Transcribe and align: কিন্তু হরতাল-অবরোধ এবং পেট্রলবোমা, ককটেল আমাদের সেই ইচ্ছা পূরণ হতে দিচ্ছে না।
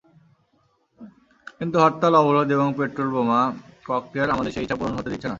কিন্তু 1.59 1.77
হরতাল-অবরোধ 1.79 2.47
এবং 2.51 2.67
পেট্রলবোমা, 2.77 3.39
ককটেল 3.85 4.27
আমাদের 4.29 4.51
সেই 4.51 4.63
ইচ্ছা 4.63 4.77
পূরণ 4.79 4.93
হতে 4.95 5.09
দিচ্ছে 5.09 5.25
না। 5.25 5.29